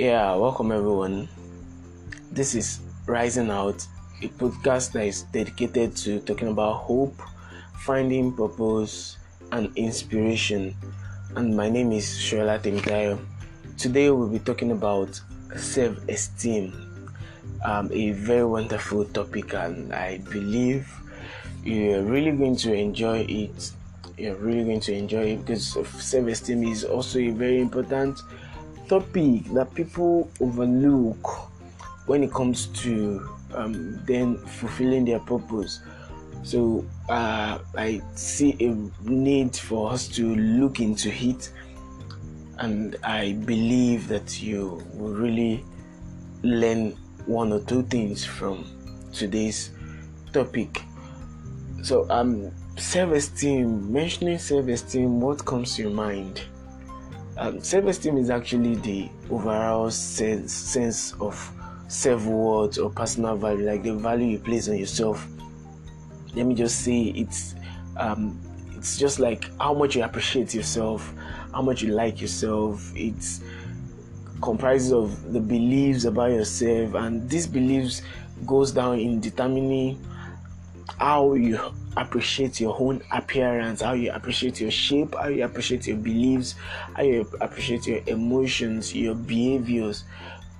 [0.00, 1.28] Yeah, welcome everyone.
[2.32, 3.86] This is Rising Out,
[4.22, 7.20] a podcast that is dedicated to talking about hope,
[7.80, 9.18] finding purpose,
[9.52, 10.74] and inspiration.
[11.36, 13.20] And my name is Shola Temitayo.
[13.76, 15.20] Today we'll be talking about
[15.54, 16.72] self-esteem.
[17.62, 20.88] Um, a very wonderful topic, and I believe
[21.62, 23.72] you're really going to enjoy it.
[24.16, 28.18] You're really going to enjoy it because self-esteem is also a very important
[28.90, 31.48] topic that people overlook
[32.06, 35.80] when it comes to um, then fulfilling their purpose.
[36.42, 41.52] So uh, I see a need for us to look into it,
[42.58, 45.64] and I believe that you will really
[46.42, 48.64] learn one or two things from
[49.12, 49.70] today's
[50.32, 50.82] topic.
[51.82, 53.92] So, um, self-esteem.
[53.92, 56.42] Mentioning self-esteem, what comes to your mind?
[57.40, 61.50] Um, self-esteem is actually the overall sense sense of
[61.88, 65.26] self-worth or personal value, like the value you place on yourself.
[66.34, 67.54] Let me just say it's
[67.96, 68.38] um,
[68.76, 71.14] it's just like how much you appreciate yourself,
[71.54, 72.92] how much you like yourself.
[72.94, 73.40] It's
[74.42, 78.02] comprises of the beliefs about yourself, and these beliefs
[78.46, 79.98] goes down in determining
[80.98, 81.58] how you
[81.96, 86.54] appreciate your own appearance, how you appreciate your shape, how you appreciate your beliefs,
[86.94, 90.04] how you appreciate your emotions, your behaviors,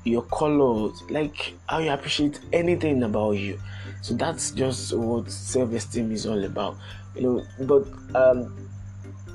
[0.05, 3.61] your colors, like how you appreciate anything about you.
[4.03, 6.77] So that's just what self-esteem is all about,
[7.14, 7.45] you know.
[7.61, 7.86] But
[8.17, 8.69] um,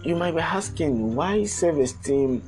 [0.04, 2.44] you might be asking why self-esteem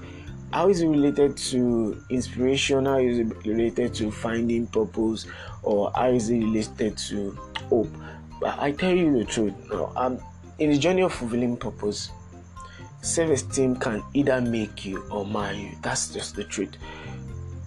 [0.54, 5.28] how is it related to inspiration how is it related to finding purpose
[5.64, 7.32] or how is it related to
[7.70, 7.90] hope
[8.46, 10.22] i tell you the truth no,
[10.60, 12.12] in the journey of fulfilling purpose
[13.02, 15.72] self-esteem can either make you or mar you.
[15.82, 16.76] That's just the truth.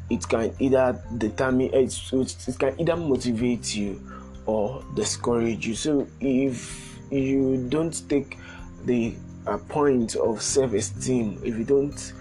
[0.08, 4.00] It can either determine it, it can either motivate you
[4.46, 5.74] or discourage you.
[5.74, 8.38] So if you don't take
[8.84, 9.14] the
[9.46, 12.12] uh, point of self-esteem if you don't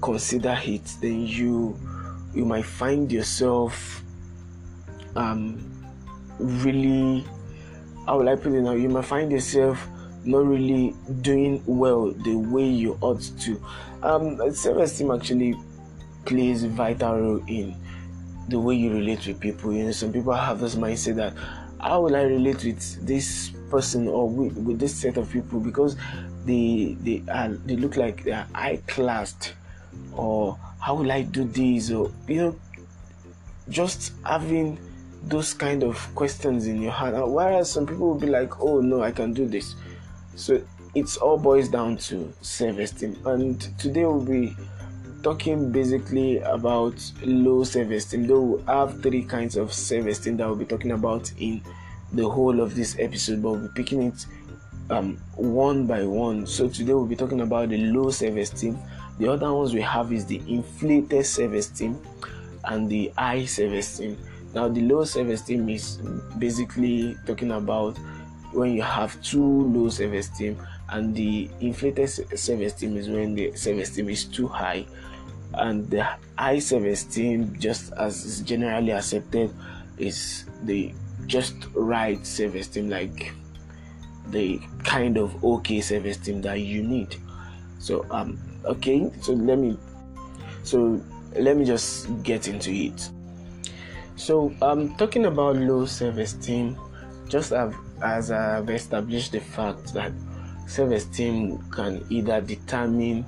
[0.00, 1.78] consider it, then you
[2.34, 4.02] you might find yourself
[5.16, 5.58] um
[6.38, 7.24] really
[8.08, 8.72] how will I put it now?
[8.72, 9.86] You might find yourself
[10.24, 13.62] not really doing well the way you ought to.
[14.02, 15.54] Um self-esteem actually
[16.24, 17.76] plays a vital role in
[18.48, 19.74] the way you relate with people.
[19.74, 21.34] You know, some people have this mindset that
[21.82, 25.94] how will I relate with this person or with, with this set of people because
[26.46, 29.52] they they are they look like they are high classed
[30.16, 32.56] or how will I do this or you know
[33.68, 34.78] just having
[35.24, 37.14] those kind of questions in your heart.
[37.28, 39.74] Whereas some people will be like oh no I can do this.
[40.36, 40.62] So
[40.94, 43.16] it's all boils down to self-esteem.
[43.26, 44.56] And today we'll be
[45.22, 50.64] talking basically about low self-esteem though we have three kinds of self-esteem that we'll be
[50.64, 51.60] talking about in
[52.12, 54.26] the whole of this episode but we'll be picking it
[54.90, 56.46] um, one by one.
[56.46, 58.78] So today we'll be talking about the low self-esteem.
[59.18, 61.98] The other ones we have is the inflated self-esteem
[62.64, 64.16] and the high self-esteem.
[64.54, 65.98] Now the low self-esteem is
[66.38, 67.96] basically talking about
[68.52, 74.24] when you have too low self-esteem and the inflated self-esteem is when the self-esteem is
[74.24, 74.86] too high.
[75.52, 76.06] And the
[76.38, 79.52] high self-esteem just as is generally accepted
[79.98, 80.94] is the
[81.26, 83.32] just right self-esteem like
[84.30, 87.16] the kind of okay self-esteem that you need.
[87.78, 89.78] So um okay so let me
[90.62, 91.00] so
[91.36, 93.10] let me just get into it
[94.18, 96.76] so um talking about low self-esteem
[97.28, 100.12] just as i've established the fact that
[100.66, 103.24] self-esteem can either determine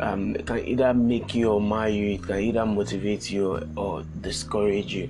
[0.00, 4.94] um, can either make you or mar you it can either motivate you or discourage
[4.94, 5.08] you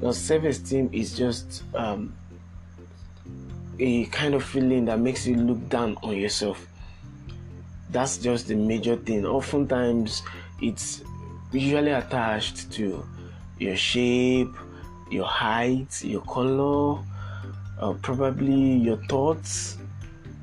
[0.00, 2.14] now self-esteem is just um,
[3.78, 6.66] a kind of feeling that makes you look down on yourself
[7.90, 9.24] that's just the major thing.
[9.24, 10.22] Oftentimes,
[10.60, 11.02] it's
[11.52, 13.06] usually attached to
[13.58, 14.54] your shape,
[15.10, 17.02] your height, your color,
[17.78, 19.78] uh, probably your thoughts,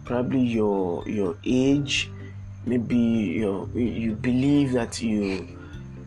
[0.06, 2.10] probably your your age.
[2.66, 5.48] Maybe your you believe that you,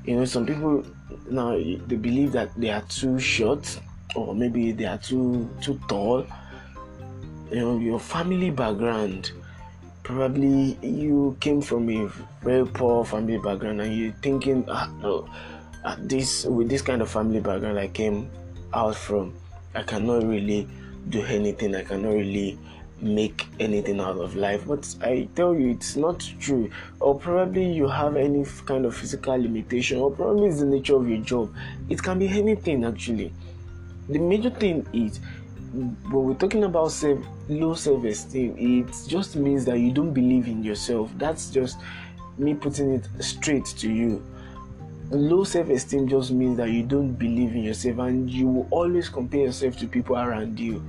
[0.04, 0.84] you know, some people
[1.30, 3.78] now they believe that they are too short,
[4.14, 6.26] or maybe they are too too tall.
[7.50, 9.32] You know, your family background
[10.02, 12.06] probably you came from a
[12.40, 15.28] very poor family background and you're thinking ah no
[15.86, 18.28] uh, this with this kind of family background i came
[18.74, 19.32] out from
[19.74, 20.68] i cannot really
[21.08, 22.58] do anything i cannot really
[23.00, 24.66] make anything out of life.
[24.66, 26.70] But I tell you, it's not true.
[27.00, 31.08] Or probably you have any kind of physical limitation, or probably it's the nature of
[31.08, 31.54] your job.
[31.88, 33.32] It can be anything actually.
[34.08, 35.20] The major thing is
[35.72, 37.18] when we're talking about self,
[37.48, 41.10] low self-esteem, it just means that you don't believe in yourself.
[41.18, 41.78] That's just
[42.38, 44.24] me putting it straight to you.
[45.10, 49.42] Low self-esteem just means that you don't believe in yourself, and you will always compare
[49.42, 50.84] yourself to people around you.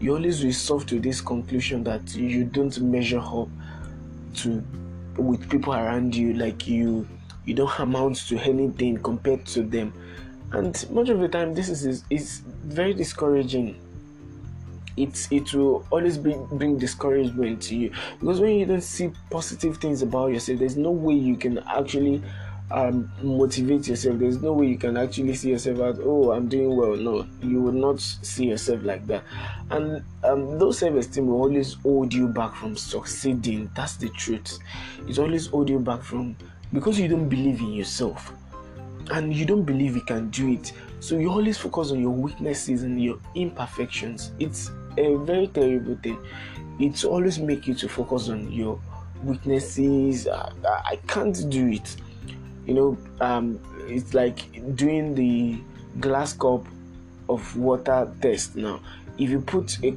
[0.00, 3.48] You always resort to this conclusion that you don't measure up
[4.36, 4.64] to
[5.16, 7.06] with people around you like you
[7.44, 9.92] you don't amount to anything compared to them.
[10.52, 13.78] And much of the time this is is very discouraging.
[14.96, 17.92] It's it will always bring, bring discouragement to you.
[18.20, 22.22] Because when you don't see positive things about yourself there's no way you can actually
[22.70, 24.18] um, motivate yourself.
[24.18, 26.96] There's no way you can actually see yourself as, oh, I'm doing well.
[26.96, 29.24] No, you will not see yourself like that.
[29.70, 33.70] And um, those self esteem will always hold you back from succeeding.
[33.74, 34.58] That's the truth.
[35.06, 36.36] It always hold you back from
[36.72, 38.32] because you don't believe in yourself
[39.10, 40.72] and you don't believe you can do it.
[41.00, 44.32] So you always focus on your weaknesses and your imperfections.
[44.38, 46.18] It's a very terrible thing.
[46.78, 48.78] It's always make you to focus on your
[49.24, 50.28] weaknesses.
[50.28, 51.96] I, I can't do it
[52.68, 54.38] you know um, it's like
[54.76, 55.58] doing the
[55.98, 56.66] glass cup
[57.28, 58.56] of water test.
[58.56, 58.80] Now
[59.18, 59.96] if you put a,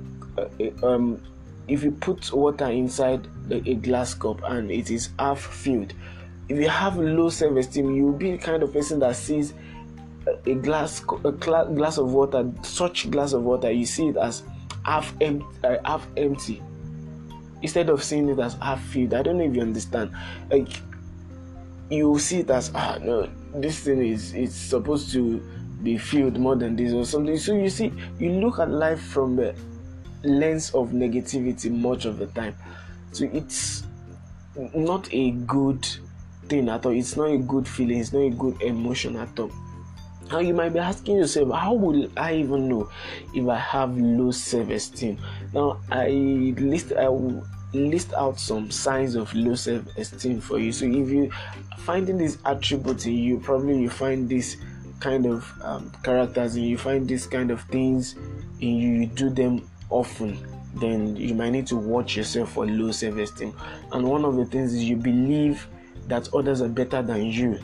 [0.60, 1.22] a um,
[1.68, 5.94] if you put water inside a glass cup and it is half filled
[6.50, 9.54] if you have low self-esteem you'll be the kind of person that sees
[10.46, 14.44] a glass a glass of water such glass of water you see it as
[14.84, 16.62] half empty uh, half empty
[17.62, 19.14] instead of seeing it as half filled.
[19.14, 20.12] I don't know if you understand.
[20.50, 20.70] Like
[21.92, 25.42] you see it as ah no this thing is it's supposed to
[25.84, 27.38] be filled more than this or something.
[27.38, 29.56] So you see you look at life from the
[30.24, 32.56] lens of negativity much of the time.
[33.12, 33.84] So it's
[34.56, 35.86] not a good
[36.48, 36.92] thing at all.
[36.92, 38.00] It's not a good feeling.
[38.00, 39.52] It's not a good emotion at all.
[40.30, 42.90] Now you might be asking yourself how will i even know
[43.34, 45.18] if i have low self-esteem?
[45.54, 47.08] Now i list i
[47.74, 50.72] list out some signs of low self-esteem for you.
[50.72, 51.32] So if you
[51.78, 54.58] finding these attributes in you probably you find this
[55.00, 58.16] kind of um, characters and you find these kind of things
[58.60, 60.38] in you you do them often
[60.76, 63.54] then you might need to watch yourself for low self-esteem.
[63.92, 65.68] And one of the things is you believe
[66.08, 67.60] that others are better than you.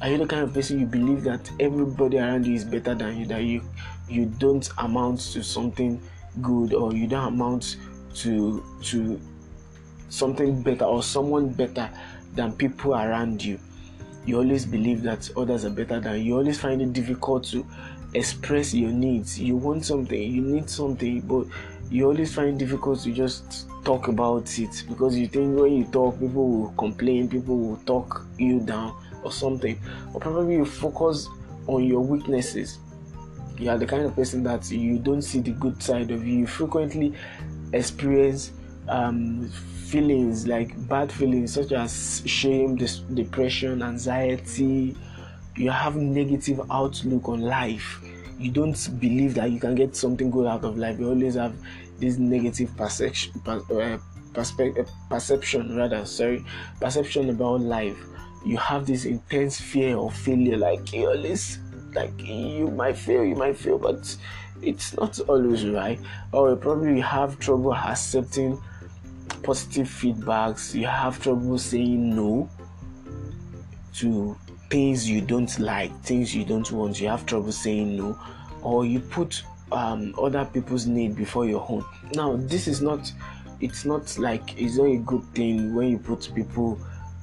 [0.00, 3.16] Are you the kind of person you believe that everybody around you is better than
[3.16, 3.62] you that you
[4.08, 6.00] you don't amount to something
[6.42, 7.76] good or you don't amount
[8.14, 9.20] to to
[10.08, 11.90] something better or someone better
[12.34, 13.58] than people around you.
[14.24, 16.22] You always believe that others are better than you.
[16.22, 17.66] You always find it difficult to
[18.14, 19.38] express your needs.
[19.38, 21.46] You want something, you need something, but
[21.90, 25.84] you always find it difficult to just talk about it because you think when you
[25.84, 29.78] talk, people will complain, people will talk you down or something.
[30.12, 31.28] Or probably you focus
[31.68, 32.78] on your weaknesses.
[33.58, 36.40] You are the kind of person that you don't see the good side of you.
[36.40, 37.14] You frequently
[37.72, 38.52] experience
[38.88, 39.50] um,
[39.86, 44.96] feelings like bad feelings such as shame, depression, anxiety.
[45.56, 48.00] You have negative outlook on life.
[48.38, 50.98] You don't believe that you can get something good out of life.
[50.98, 51.54] You always have
[51.98, 53.98] this negative perception, uh,
[54.34, 56.04] perspe- uh, perception rather.
[56.04, 56.44] Sorry,
[56.80, 57.96] perception about life.
[58.44, 60.58] You have this intense fear of failure.
[60.58, 61.58] Like you always,
[61.94, 64.14] like you might fail, you might fail, but
[64.60, 65.98] it's not always right.
[66.32, 68.60] Or you probably have trouble accepting
[69.46, 72.50] positive feedbacks, you have trouble saying no
[73.94, 74.36] to
[74.70, 78.18] things you don't like, things you don't want, you have trouble saying no,
[78.62, 81.84] or you put um, other people's need before your own.
[82.14, 83.12] Now, this is not,
[83.60, 86.76] it's not like it's not a good thing when you put people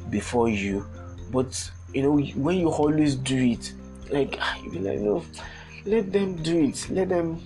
[0.09, 0.85] before you,
[1.29, 3.73] but you know, when you always do it,
[4.09, 5.25] like you be like, no,
[5.85, 7.41] let them do it, let them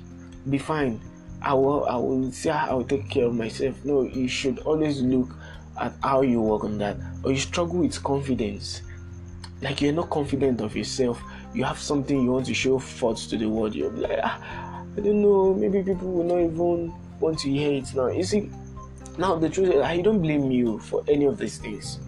[0.48, 1.02] be fine
[1.42, 3.84] I will I will say I will take care of myself.
[3.86, 5.30] No, you should always look
[5.80, 6.98] at how you work on that.
[7.24, 8.82] Or you struggle with confidence.
[9.62, 11.22] Like you're not confident of yourself.
[11.54, 13.76] You have something you want to show forth to the world.
[13.76, 17.94] You're like, ah, I don't know, maybe people will not even want to hear it
[17.96, 18.08] now.
[18.08, 18.50] You see,
[19.18, 22.00] now the truth is I don't blame you for any of these things.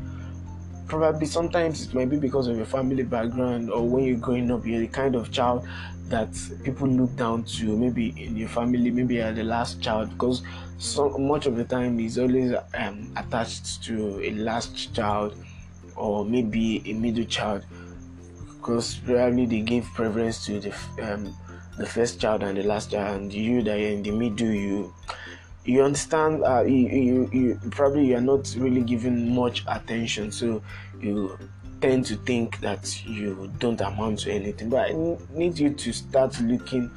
[0.89, 4.65] Probably sometimes it might be because of your family background or when you're growing up,
[4.65, 5.65] you're the kind of child
[6.10, 6.29] that
[6.63, 10.41] people look down to maybe in your family maybe you're the last child because
[10.79, 15.36] so much of the time is always um, attached to a last child
[15.96, 17.63] or maybe a middle child
[18.58, 21.36] because probably they give preference to the um,
[21.77, 24.93] the first child and the last child and you that are in the middle you
[25.69, 30.63] you understand uh, you, you, you probably you are not really giving much attention so
[30.99, 31.38] you
[31.79, 34.69] tend to think that you don't amount to anything.
[34.69, 36.89] But i need you to start looking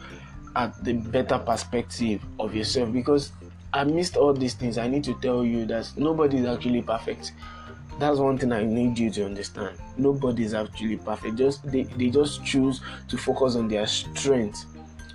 [0.56, 3.32] at the better perspective of yourself because
[3.74, 7.32] amidst all these things i need to tell you that nobody is actually perfect.
[7.98, 9.76] That's one thing i need you to understand.
[9.98, 11.36] Nobody is actually perfect.
[11.36, 14.64] Just they, they just choose to focus on their strength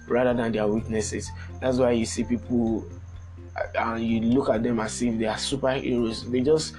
[0.07, 1.31] rather than their weaknesses.
[1.59, 2.87] That's why you see people
[3.75, 6.29] and you look at them as if they are superheroes.
[6.31, 6.75] They just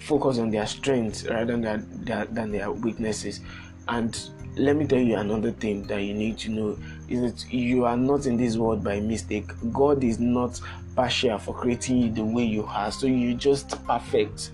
[0.00, 3.40] focus on their strengths rather than their, their, than their weaknesses.
[3.88, 4.18] And
[4.56, 7.96] let me tell you another thing that you need to know is that you are
[7.96, 9.50] not in this world by mistake.
[9.72, 10.60] God is not
[10.94, 14.50] partial for creating you the way you are, so you're just perfect.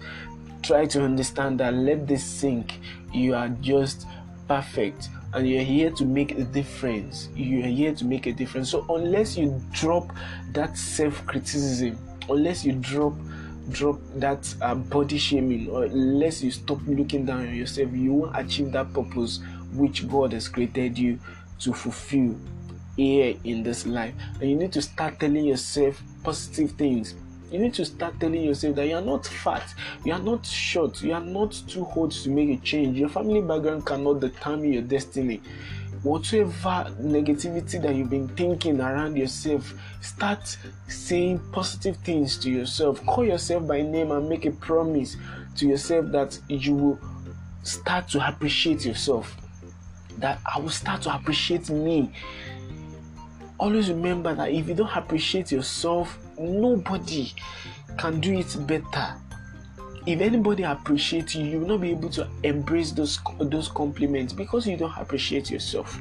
[0.62, 1.74] Try to understand that.
[1.74, 2.78] Let this sink.
[3.12, 4.06] You are just
[4.46, 5.08] perfect
[5.38, 7.28] and you're here to make a difference.
[7.36, 8.70] You're here to make a difference.
[8.70, 10.12] So unless you drop
[10.52, 11.96] that self-criticism,
[12.28, 13.14] unless you drop
[13.70, 18.36] drop that uh, body shaming, or unless you stop looking down on yourself, you won't
[18.36, 19.40] achieve that purpose
[19.74, 21.20] which God has created you
[21.60, 22.34] to fulfill
[22.96, 24.14] here in this life.
[24.40, 27.14] And you need to start telling yourself positive things
[27.50, 29.74] you need to start telling yourself that you are not fat,
[30.04, 32.98] you are not short, you are not too old to make a change.
[32.98, 35.40] Your family background cannot determine your destiny.
[36.02, 43.04] Whatever negativity that you've been thinking around yourself, start saying positive things to yourself.
[43.04, 45.16] Call yourself by name and make a promise
[45.56, 47.00] to yourself that you will
[47.62, 49.36] start to appreciate yourself.
[50.18, 52.12] That I will start to appreciate me.
[53.58, 57.32] Always remember that if you don't appreciate yourself, nobody
[57.96, 59.14] can do it better.
[60.06, 64.66] If anybody appreciates you you will not be able to embrace those those compliments because
[64.66, 65.98] you don't appreciate yourself.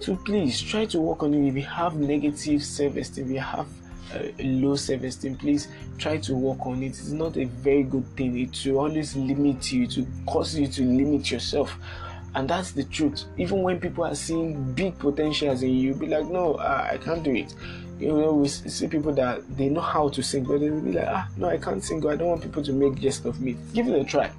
[0.00, 1.48] So please try to work on it.
[1.48, 3.66] If you have negative self-esteem if you have
[4.14, 6.88] uh, low self-esteem please try to work on it.
[6.88, 8.38] It's not a very good thing.
[8.38, 11.76] It will always limit you to cause you to limit yourself.
[12.34, 13.24] And that's the truth.
[13.36, 17.22] Even when people are seeing big potentials in you be like no uh, i can't
[17.22, 17.54] do it
[17.98, 21.08] you know, we see people that they know how to sing, but they'll be like,
[21.08, 22.06] ah, no, I can't sing.
[22.06, 23.56] I don't want people to make jest of me.
[23.74, 24.30] Give it a try.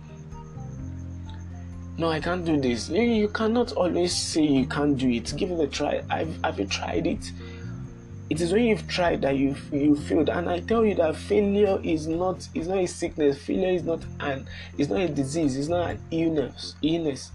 [1.97, 2.89] No, I can't do this.
[2.89, 5.33] You, you cannot always say you can't do it.
[5.35, 6.01] Give it a try.
[6.09, 7.31] I've, have you tried it?
[8.29, 11.79] It is when you've tried that you you failed, and I tell you that failure
[11.83, 13.39] is not is not a sickness.
[13.39, 14.47] Failure is not an
[14.77, 15.57] it's not a disease.
[15.57, 16.75] It's not an illness.
[16.83, 17.31] Illness.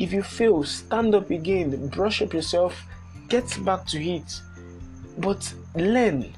[0.00, 2.82] If you fail, stand up again, brush up yourself,
[3.28, 4.42] get back to it
[5.20, 6.32] but learn.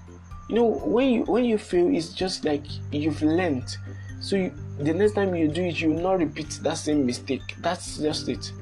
[0.49, 3.77] You know when you when you fail it's just like you've learned.
[4.21, 7.43] So you, the next time you do it you will not repeat that same mistake.
[7.59, 8.53] That's just it.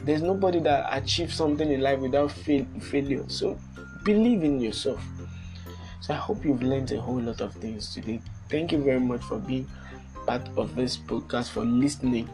[0.00, 3.24] There's nobody that achieves something in life without fail, failure.
[3.28, 3.58] So
[4.04, 5.02] believe in yourself.
[6.00, 8.20] So i hope you've learned a whole lot of things today.
[8.48, 9.68] Thank you very much for being
[10.26, 12.28] part of this podcast for listening.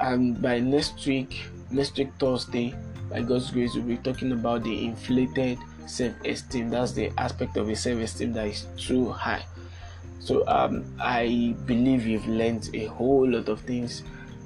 [0.00, 2.74] And by next week next week thursday
[3.10, 7.76] by god's grace we'll be talking about the inflated self-esteem that's the aspect of a
[7.76, 9.44] self-esteem that is too high.
[10.20, 14.02] So um, i believe you've learned a whole lot of things.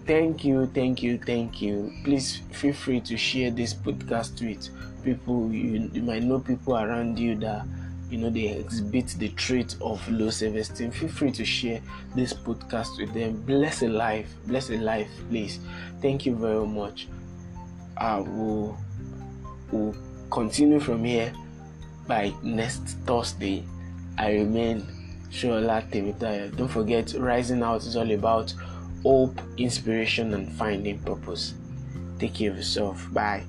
[0.06, 1.92] Thank you thank you thank you.
[2.04, 4.68] Please feel free to share this podcast with
[5.04, 7.64] people you, you might know people around you that
[8.10, 10.90] you know they exhibit the trait of low self-esteem.
[10.90, 11.80] Feel free to share
[12.14, 13.40] this podcast with them.
[13.42, 15.60] Bless a life bless a life please.
[16.02, 17.06] Thank you very much.
[18.00, 18.78] I will,
[19.70, 19.94] will
[20.30, 21.32] continue from here
[22.06, 23.64] by next Thursday.
[24.18, 24.86] I remain
[25.30, 26.56] Shola Temitayo.
[26.56, 28.54] Don't forget, Rising Out is all about
[29.02, 31.54] hope, inspiration, and finding purpose.
[32.18, 33.06] Take care of yourself.
[33.12, 33.44] Bye.